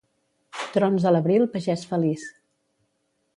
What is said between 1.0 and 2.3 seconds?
a l'abril, pagès feliç.